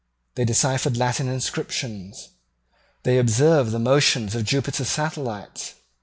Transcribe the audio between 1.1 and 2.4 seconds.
inscriptions.